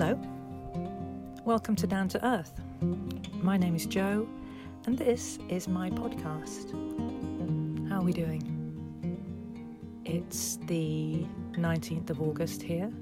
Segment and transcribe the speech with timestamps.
[0.00, 0.16] Hello.
[1.44, 2.60] Welcome to Down to Earth.
[3.42, 4.28] My name is Joe,
[4.86, 6.70] and this is my podcast.
[7.88, 8.44] How are we doing?
[10.04, 12.92] It's the 19th of August here,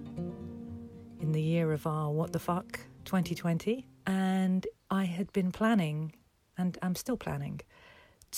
[1.21, 6.15] in the year of our what the fuck 2020, and I had been planning,
[6.57, 7.61] and I'm still planning,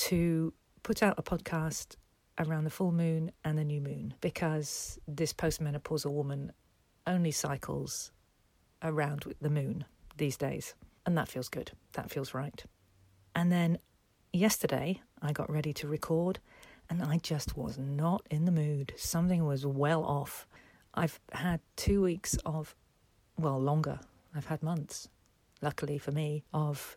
[0.08, 0.52] to
[0.82, 1.94] put out a podcast
[2.40, 6.50] around the full moon and the new moon because this postmenopausal woman
[7.06, 8.10] only cycles
[8.82, 9.84] around the moon
[10.16, 10.74] these days.
[11.06, 11.72] And that feels good.
[11.92, 12.64] That feels right.
[13.34, 13.78] And then
[14.32, 16.38] yesterday, I got ready to record
[16.90, 18.94] and I just was not in the mood.
[18.96, 20.46] Something was well off.
[20.94, 22.74] I've had two weeks of,
[23.38, 24.00] well, longer.
[24.34, 25.08] I've had months,
[25.60, 26.96] luckily for me, of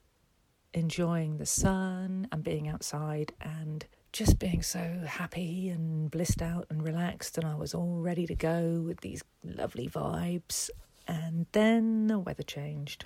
[0.74, 6.84] enjoying the sun and being outside and just being so happy and blissed out and
[6.84, 7.38] relaxed.
[7.38, 10.70] And I was all ready to go with these lovely vibes.
[11.12, 13.04] And then the weather changed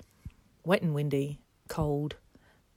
[0.62, 2.14] wet and windy, cold,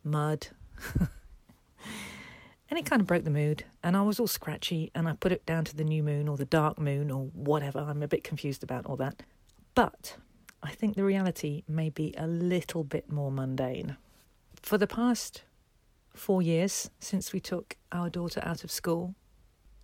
[0.04, 0.48] mud.
[1.00, 3.64] and it kind of broke the mood.
[3.84, 6.36] And I was all scratchy, and I put it down to the new moon or
[6.36, 7.78] the dark moon or whatever.
[7.78, 9.22] I'm a bit confused about all that.
[9.76, 10.18] But
[10.64, 13.98] I think the reality may be a little bit more mundane.
[14.64, 15.44] For the past
[16.16, 19.14] four years since we took our daughter out of school,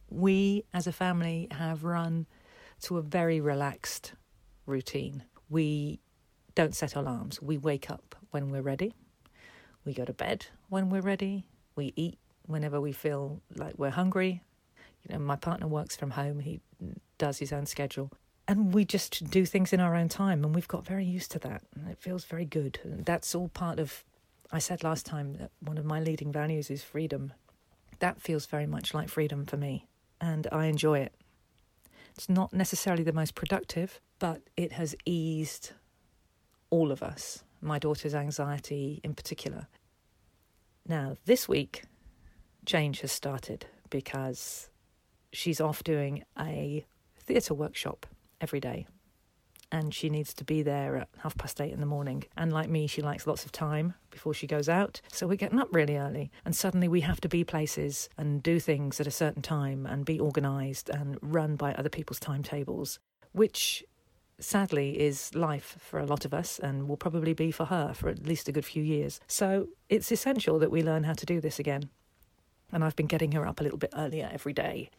[0.09, 2.25] we as a family have run
[2.81, 4.13] to a very relaxed
[4.65, 5.23] routine.
[5.49, 5.99] We
[6.55, 7.41] don't set alarms.
[7.41, 8.93] We wake up when we're ready.
[9.85, 11.45] We go to bed when we're ready.
[11.75, 14.41] We eat whenever we feel like we're hungry.
[15.03, 16.61] You know, my partner works from home, he
[17.17, 18.11] does his own schedule.
[18.47, 21.39] And we just do things in our own time, and we've got very used to
[21.39, 21.63] that.
[21.75, 22.79] And it feels very good.
[22.83, 24.03] And that's all part of,
[24.51, 27.33] I said last time that one of my leading values is freedom.
[27.99, 29.87] That feels very much like freedom for me,
[30.21, 31.13] and I enjoy it.
[32.15, 35.71] It's not necessarily the most productive, but it has eased
[36.69, 39.67] all of us, my daughter's anxiety in particular.
[40.87, 41.83] Now, this week,
[42.65, 44.69] change has started because
[45.31, 46.85] she's off doing a
[47.17, 48.05] theatre workshop
[48.39, 48.87] every day
[49.71, 52.23] and she needs to be there at half past eight in the morning.
[52.37, 55.01] And like me, she likes lots of time before she goes out.
[55.11, 58.59] So we're getting up really early, and suddenly we have to be places and do
[58.59, 62.99] things at a certain time and be organised and run by other people's timetables,
[63.31, 63.83] which
[64.39, 68.09] sadly is life for a lot of us and will probably be for her for
[68.09, 69.19] at least a good few years.
[69.27, 71.89] So it's essential that we learn how to do this again.
[72.71, 74.89] And I've been getting her up a little bit earlier every day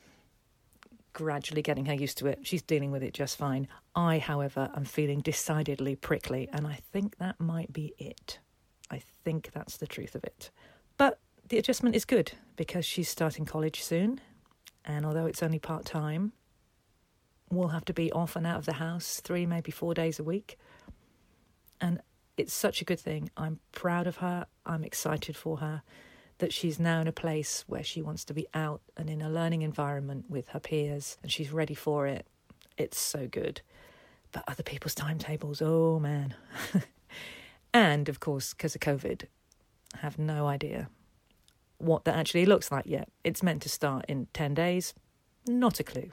[1.16, 2.40] gradually getting her used to it.
[2.42, 3.68] She's dealing with it just fine.
[3.94, 8.38] I, however, am feeling decidedly prickly, and I think that might be it.
[8.90, 10.50] I think that's the truth of it.
[10.98, 11.18] But
[11.48, 14.20] the adjustment is good because she's starting college soon,
[14.84, 16.32] and although it's only part time,
[17.50, 20.24] we'll have to be off and out of the house three, maybe four days a
[20.24, 20.58] week.
[21.80, 22.00] And
[22.36, 23.30] it's such a good thing.
[23.36, 25.82] I'm proud of her, I'm excited for her
[26.38, 29.30] that she's now in a place where she wants to be out and in a
[29.30, 32.26] learning environment with her peers and she's ready for it.
[32.76, 33.62] It's so good.
[34.32, 36.34] But other people's timetables, oh man.
[37.72, 39.24] and of course, because of COVID,
[39.94, 40.90] I have no idea
[41.78, 43.08] what that actually looks like yet.
[43.24, 44.94] It's meant to start in 10 days,
[45.46, 46.10] not a clue.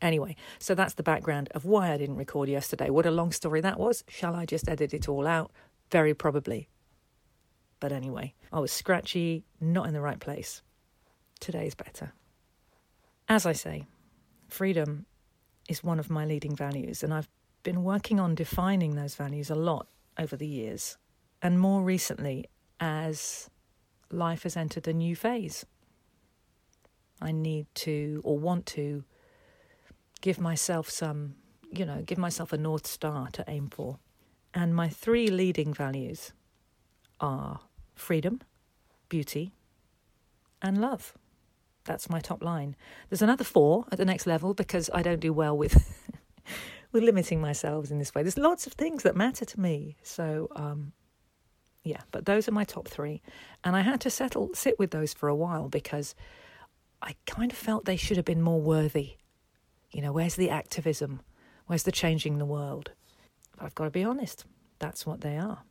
[0.00, 2.90] Anyway, so that's the background of why I didn't record yesterday.
[2.90, 4.02] What a long story that was.
[4.08, 5.50] Shall I just edit it all out?
[5.90, 6.68] Very probably.
[7.80, 10.62] But anyway, I was scratchy, not in the right place.
[11.38, 12.12] Today's better.
[13.28, 13.86] As I say,
[14.48, 15.06] freedom
[15.68, 17.28] is one of my leading values, and I've
[17.62, 19.86] been working on defining those values a lot
[20.18, 20.96] over the years,
[21.42, 22.46] and more recently
[22.80, 23.48] as
[24.10, 25.64] life has entered a new phase.
[27.22, 29.04] I need to or want to
[30.20, 31.34] give myself some,
[31.70, 33.98] you know, give myself a North Star to aim for.
[34.52, 36.32] And my three leading values
[37.20, 37.60] are
[37.94, 38.40] freedom,
[39.08, 39.52] beauty,
[40.60, 41.14] and love.
[41.84, 42.76] That's my top line.
[43.08, 45.74] There's another four at the next level because I don't do well with
[46.92, 48.22] with limiting myself in this way.
[48.22, 49.96] There's lots of things that matter to me.
[50.02, 50.92] So um,
[51.84, 53.22] yeah, but those are my top three.
[53.64, 56.14] And I had to settle sit with those for a while because
[57.00, 59.16] I kind of felt they should have been more worthy.
[59.92, 61.20] You know, where's the activism?
[61.66, 62.90] Where's the changing the world?
[63.58, 64.44] I've got to be honest,
[64.78, 65.62] that's what they are.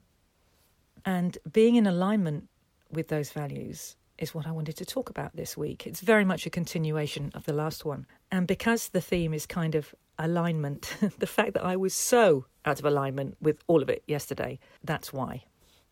[1.06, 2.48] And being in alignment
[2.92, 5.88] with those values is what I wanted to talk about this week.
[5.88, 8.06] It's very much a continuation of the last one.
[8.32, 12.80] And because the theme is kind of alignment, the fact that I was so out
[12.80, 15.46] of alignment with all of it yesterday, that's why.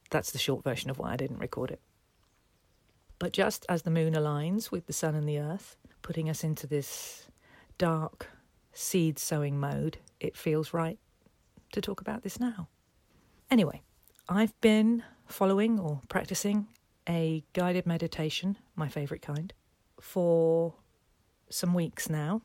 [0.09, 1.81] That's the short version of why I didn't record it.
[3.19, 6.67] But just as the moon aligns with the sun and the earth, putting us into
[6.67, 7.27] this
[7.77, 8.29] dark
[8.73, 10.99] seed sowing mode, it feels right
[11.71, 12.67] to talk about this now.
[13.49, 13.81] Anyway,
[14.29, 16.67] I've been following or practicing
[17.07, 19.53] a guided meditation, my favourite kind,
[19.99, 20.75] for
[21.49, 22.41] some weeks now.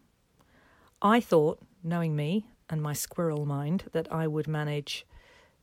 [1.00, 5.04] I thought, knowing me and my squirrel mind, that I would manage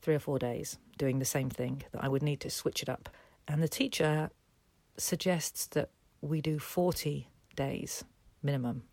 [0.01, 2.89] three or four days doing the same thing, that I would need to switch it
[2.89, 3.10] up.
[3.48, 4.30] And the teacher
[4.98, 5.89] suggests that
[6.21, 8.04] we do 40 days
[8.44, 8.83] minimum.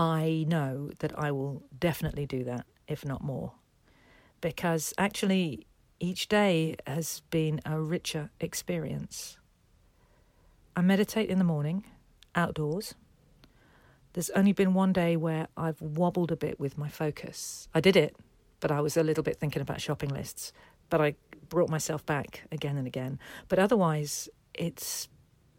[0.00, 3.52] I know that I will definitely do that, if not more,
[4.40, 5.66] because actually
[6.00, 9.36] each day has been a richer experience.
[10.74, 11.84] I meditate in the morning,
[12.34, 12.94] outdoors.
[14.14, 17.68] There's only been one day where I've wobbled a bit with my focus.
[17.74, 18.16] I did it,
[18.60, 20.54] but I was a little bit thinking about shopping lists.
[20.88, 21.14] But I
[21.50, 23.18] brought myself back again and again.
[23.48, 25.10] But otherwise, it's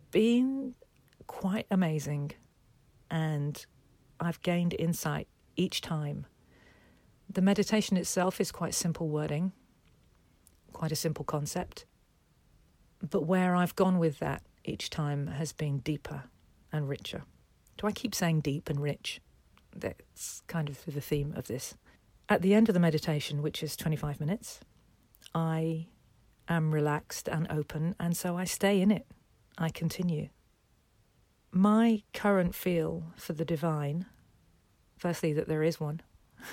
[0.10, 0.74] been
[1.28, 2.32] quite amazing.
[3.12, 3.64] And
[4.22, 5.28] I've gained insight
[5.58, 6.28] each time.
[7.30, 9.52] The meditation itself is quite simple wording
[10.72, 11.86] quite a simple concept.
[13.08, 16.24] But where I've gone with that each time has been deeper
[16.72, 17.24] and richer.
[17.78, 19.22] Do I keep saying deep and rich?
[19.76, 21.76] That's kind of the theme of this.
[22.30, 24.60] At the end of the meditation, which is 25 minutes,
[25.34, 25.88] I
[26.48, 29.06] am relaxed and open, and so I stay in it.
[29.58, 30.30] I continue.
[31.52, 34.06] My current feel for the divine,
[34.98, 36.02] firstly, that there is one.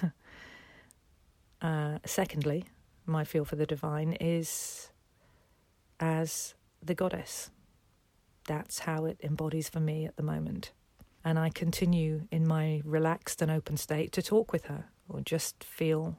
[1.63, 2.65] uh, secondly,
[3.07, 4.91] my feel for the divine is
[6.01, 7.51] as the goddess.
[8.47, 10.73] That's how it embodies for me at the moment.
[11.25, 15.63] And I continue in my relaxed and open state to talk with her or just
[15.63, 16.17] feel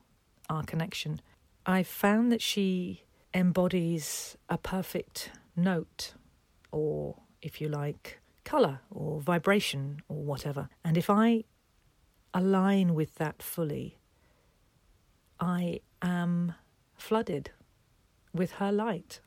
[0.49, 1.21] our connection.
[1.65, 3.03] I've found that she
[3.33, 6.13] embodies a perfect note,
[6.71, 8.19] or if you like,
[8.49, 10.69] colour or vibration or whatever.
[10.83, 11.43] And if I
[12.33, 13.99] align with that fully,
[15.39, 16.55] I am
[16.95, 17.51] flooded
[18.33, 19.21] with her light.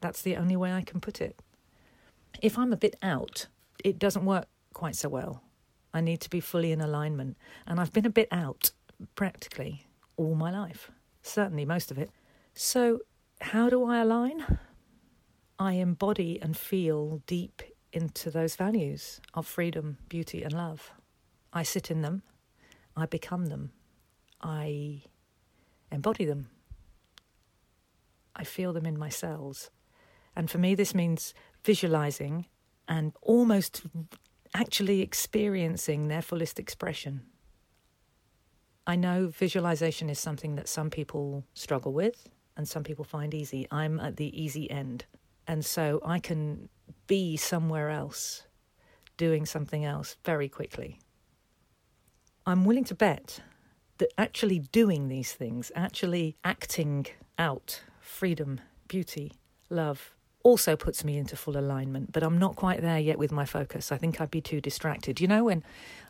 [0.00, 1.40] That's the only way I can put it.
[2.42, 3.46] If I'm a bit out,
[3.84, 5.44] it doesn't work quite so well.
[5.94, 7.36] I need to be fully in alignment.
[7.68, 8.72] And I've been a bit out
[9.14, 9.86] practically
[10.16, 10.90] all my life,
[11.22, 12.10] certainly most of it.
[12.52, 13.00] So,
[13.40, 14.44] how do I align?
[15.56, 17.62] I embody and feel deep
[17.96, 20.92] into those values of freedom, beauty, and love.
[21.52, 22.22] I sit in them,
[22.94, 23.72] I become them,
[24.42, 25.02] I
[25.90, 26.50] embody them,
[28.34, 29.70] I feel them in my cells.
[30.36, 31.32] And for me, this means
[31.64, 32.44] visualizing
[32.86, 33.82] and almost
[34.52, 37.22] actually experiencing their fullest expression.
[38.86, 42.28] I know visualization is something that some people struggle with
[42.58, 43.66] and some people find easy.
[43.70, 45.06] I'm at the easy end.
[45.48, 46.68] And so I can
[47.06, 48.46] be somewhere else,
[49.16, 51.00] doing something else very quickly.
[52.46, 53.40] I'm willing to bet
[53.98, 57.06] that actually doing these things, actually acting
[57.38, 59.32] out freedom, beauty,
[59.70, 60.14] love
[60.46, 63.90] also puts me into full alignment, but I'm not quite there yet with my focus.
[63.90, 65.20] I think I'd be too distracted.
[65.20, 65.64] You know, when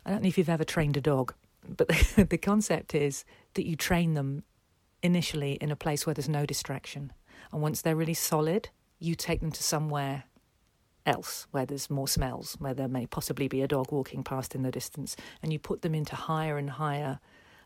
[0.05, 1.33] I don't know if you've ever trained a dog,
[1.67, 4.43] but the, the concept is that you train them
[5.01, 7.11] initially in a place where there's no distraction.
[7.51, 10.25] And once they're really solid, you take them to somewhere
[11.07, 14.61] else where there's more smells, where there may possibly be a dog walking past in
[14.61, 17.19] the distance, and you put them into higher and higher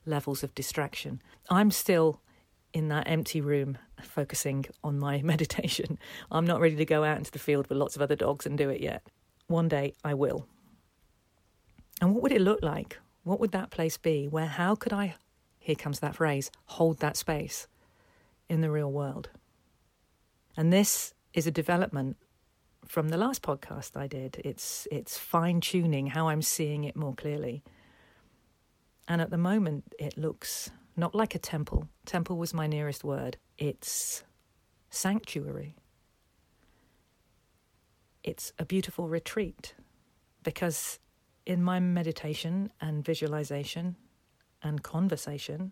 [0.06, 1.22] levels of distraction.
[1.50, 2.22] I'm still
[2.74, 5.98] in that empty room focusing on my meditation.
[6.32, 8.58] I'm not ready to go out into the field with lots of other dogs and
[8.58, 9.06] do it yet.
[9.48, 10.48] One day I will.
[12.00, 13.00] And what would it look like?
[13.24, 14.28] What would that place be?
[14.28, 15.16] Where, how could I,
[15.60, 17.68] here comes that phrase, hold that space
[18.50, 19.30] in the real world?
[20.58, 22.18] And this is a development
[22.92, 24.42] from the last podcast I did.
[24.44, 27.64] It's, it's fine tuning how I'm seeing it more clearly.
[29.08, 31.88] And at the moment, it looks not like a temple.
[32.06, 33.38] Temple was my nearest word.
[33.58, 34.26] It's
[34.90, 35.78] sanctuary.
[38.26, 39.74] It's a beautiful retreat
[40.44, 41.00] because
[41.46, 43.96] in my meditation and visualization
[44.62, 45.72] and conversation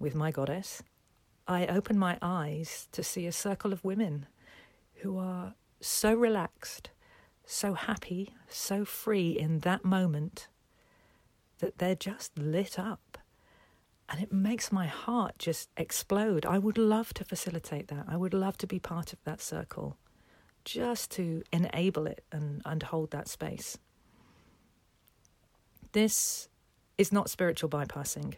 [0.00, 0.82] with my goddess,
[1.46, 4.26] I open my eyes to see a circle of women
[4.94, 6.90] who are so relaxed,
[7.44, 10.48] so happy, so free in that moment
[11.58, 13.18] that they're just lit up
[14.08, 16.44] and it makes my heart just explode.
[16.44, 18.06] I would love to facilitate that.
[18.08, 19.96] I would love to be part of that circle
[20.64, 23.78] just to enable it and, and hold that space.
[25.92, 26.48] This
[26.98, 28.34] is not spiritual bypassing.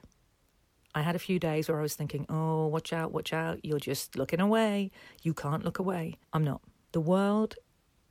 [0.94, 3.64] I had a few days where I was thinking, oh, watch out, watch out.
[3.64, 4.90] You're just looking away.
[5.22, 6.16] You can't look away.
[6.32, 6.62] I'm not.
[6.96, 7.56] The world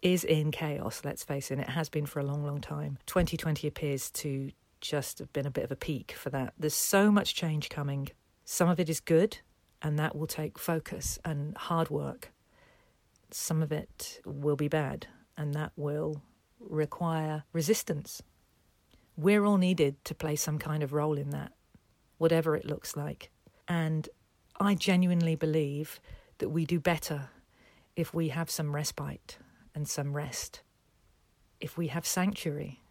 [0.04, 1.58] is in chaos, let's face it.
[1.58, 3.00] It has been for a long, long time.
[3.08, 6.54] 2020 appears to just have been a bit of a peak for that.
[6.60, 8.10] There's so much change coming.
[8.44, 9.40] Some of it is good,
[9.82, 12.32] and that will take focus and hard work.
[13.32, 16.22] Some of it will be bad, and that will
[16.60, 18.22] require resistance.
[19.18, 21.54] We're all needed to play some kind of role in that,
[22.20, 23.32] whatever it looks like.
[23.68, 24.08] And
[24.60, 26.00] I genuinely believe
[26.38, 27.32] that we do better
[27.96, 29.38] if we have some respite
[29.74, 30.62] and some rest,
[31.60, 32.82] if we have sanctuary.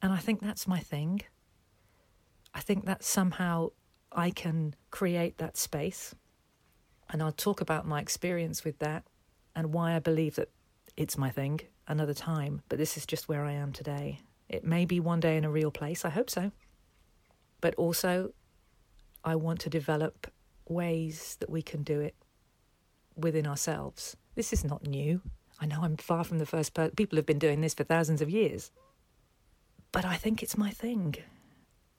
[0.00, 1.22] And I think that's my thing.
[2.54, 3.70] I think that somehow
[4.10, 6.14] I can create that space.
[7.10, 9.04] And I'll talk about my experience with that
[9.54, 10.50] and why I believe that
[10.96, 12.62] it's my thing another time.
[12.68, 14.20] But this is just where I am today.
[14.48, 16.04] It may be one day in a real place.
[16.04, 16.52] I hope so.
[17.60, 18.32] But also,
[19.24, 20.30] I want to develop
[20.68, 22.14] ways that we can do it
[23.16, 24.16] within ourselves.
[24.34, 25.20] This is not new.
[25.60, 26.94] I know I'm far from the first person.
[26.96, 28.70] People have been doing this for thousands of years.
[29.92, 31.16] But I think it's my thing.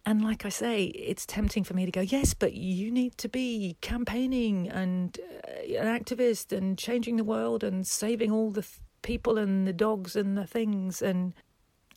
[0.06, 3.30] And like I say, it's tempting for me to go, yes, but you need to
[3.30, 5.18] be campaigning and
[5.48, 9.72] uh, an activist and changing the world and saving all the th- people and the
[9.72, 11.02] dogs and the things.
[11.02, 11.34] And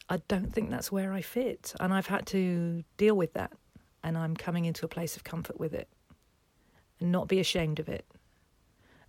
[0.08, 1.75] I don't think that's where I fit.
[1.80, 3.52] And I've had to deal with that.
[4.04, 5.88] And I'm coming into a place of comfort with it
[7.00, 8.06] and not be ashamed of it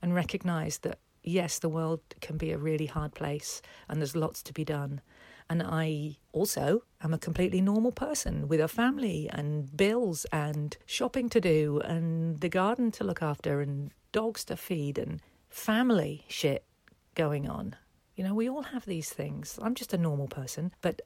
[0.01, 4.43] and recognize that, yes, the world can be a really hard place and there's lots
[4.43, 5.01] to be done.
[5.49, 11.29] And I also am a completely normal person with a family and bills and shopping
[11.29, 16.65] to do and the garden to look after and dogs to feed and family shit
[17.15, 17.75] going on.
[18.15, 19.57] You know, we all have these things.
[19.61, 21.01] I'm just a normal person, but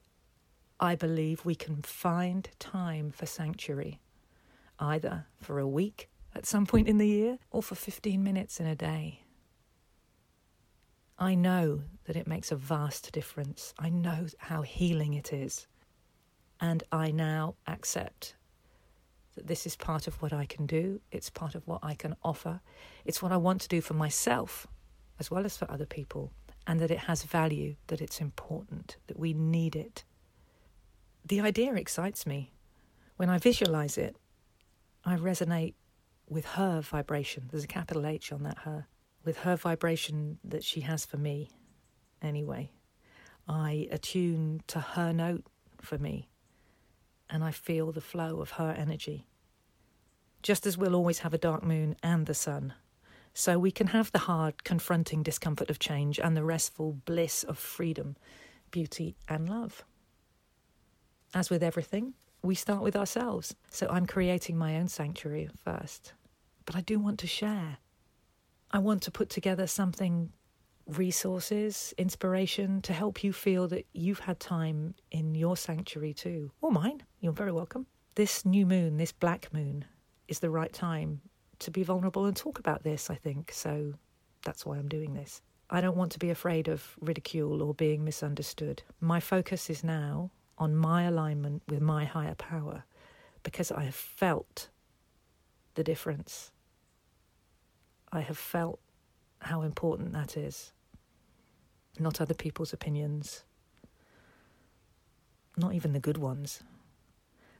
[0.80, 4.00] I believe we can find time for sanctuary,
[4.80, 8.66] either for a week at some point in the year or for 15 minutes in
[8.66, 9.20] a day.
[11.18, 13.74] I know that it makes a vast difference.
[13.78, 15.66] I know how healing it is.
[16.60, 18.34] And I now accept
[19.34, 22.16] that this is part of what I can do, it's part of what I can
[22.22, 22.60] offer,
[23.04, 24.66] it's what I want to do for myself
[25.18, 26.32] as well as for other people,
[26.66, 30.04] and that it has value, that it's important, that we need it.
[31.24, 32.52] The idea excites me.
[33.16, 34.16] When I visualize it,
[35.04, 35.74] I resonate
[36.32, 37.48] with her vibration.
[37.50, 38.86] There's a capital H on that her
[39.24, 41.50] with her vibration that she has for me,
[42.20, 42.72] anyway.
[43.48, 45.44] I attune to her note
[45.80, 46.28] for me,
[47.30, 49.26] and I feel the flow of her energy.
[50.42, 52.74] Just as we'll always have a dark moon and the sun,
[53.34, 57.58] so we can have the hard, confronting discomfort of change and the restful bliss of
[57.58, 58.16] freedom,
[58.70, 59.84] beauty, and love.
[61.32, 63.54] As with everything, we start with ourselves.
[63.70, 66.12] So I'm creating my own sanctuary first.
[66.64, 67.78] But I do want to share.
[68.70, 70.32] I want to put together something
[70.86, 76.70] resources, inspiration to help you feel that you've had time in your sanctuary too, or
[76.70, 77.02] mine.
[77.20, 77.86] You're very welcome.
[78.14, 79.84] This new moon, this black moon,
[80.28, 81.20] is the right time
[81.60, 83.52] to be vulnerable and talk about this, I think.
[83.52, 83.94] So
[84.44, 85.42] that's why I'm doing this.
[85.70, 88.82] I don't want to be afraid of ridicule or being misunderstood.
[89.00, 92.84] My focus is now on my alignment with my higher power
[93.42, 94.68] because I have felt
[95.74, 96.50] the difference
[98.12, 98.78] I have felt
[99.40, 100.72] how important that is.
[101.98, 103.44] Not other people's opinions,
[105.56, 106.62] not even the good ones.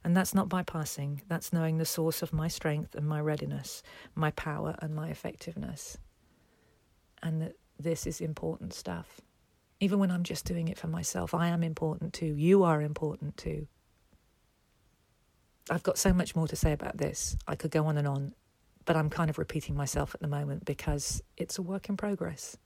[0.03, 3.81] And that's not bypassing, that's knowing the source of my strength and my readiness,
[4.15, 5.97] my power and my effectiveness.
[7.21, 9.21] And that this is important stuff.
[9.79, 12.35] Even when I'm just doing it for myself, I am important too.
[12.35, 13.67] You are important too.
[15.69, 17.37] I've got so much more to say about this.
[17.47, 18.33] I could go on and on,
[18.85, 22.57] but I'm kind of repeating myself at the moment because it's a work in progress,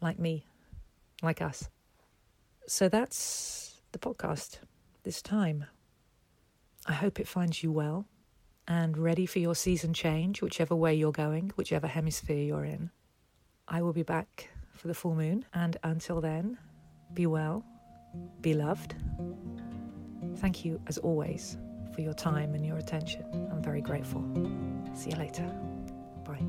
[0.00, 0.46] like me,
[1.22, 1.68] like us.
[2.66, 4.58] So that's the podcast
[5.04, 5.66] this time.
[6.86, 8.06] I hope it finds you well
[8.66, 12.90] and ready for your season change, whichever way you're going, whichever hemisphere you're in.
[13.68, 16.58] I will be back for the full moon, and until then,
[17.12, 17.64] be well,
[18.40, 18.94] be loved.
[20.36, 21.56] Thank you, as always,
[21.94, 23.24] for your time and your attention.
[23.52, 24.22] I'm very grateful.
[24.94, 25.50] See you later.
[26.24, 26.42] Bye.